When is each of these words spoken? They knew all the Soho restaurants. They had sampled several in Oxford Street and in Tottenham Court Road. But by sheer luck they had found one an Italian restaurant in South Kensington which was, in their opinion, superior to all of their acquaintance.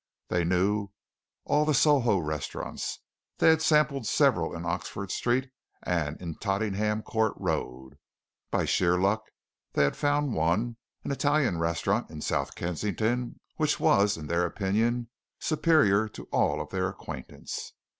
They 0.29 0.43
knew 0.43 0.87
all 1.45 1.63
the 1.63 1.75
Soho 1.75 2.17
restaurants. 2.17 3.01
They 3.37 3.49
had 3.49 3.61
sampled 3.61 4.07
several 4.07 4.55
in 4.55 4.65
Oxford 4.65 5.11
Street 5.11 5.51
and 5.83 6.19
in 6.19 6.33
Tottenham 6.39 7.03
Court 7.03 7.33
Road. 7.37 7.99
But 8.49 8.57
by 8.57 8.65
sheer 8.65 8.97
luck 8.97 9.21
they 9.73 9.83
had 9.83 9.95
found 9.95 10.33
one 10.33 10.77
an 11.03 11.11
Italian 11.11 11.59
restaurant 11.59 12.09
in 12.09 12.21
South 12.21 12.55
Kensington 12.55 13.39
which 13.57 13.79
was, 13.79 14.17
in 14.17 14.25
their 14.25 14.43
opinion, 14.47 15.09
superior 15.37 16.09
to 16.09 16.25
all 16.31 16.59
of 16.59 16.71
their 16.71 16.89
acquaintance. 16.89 17.73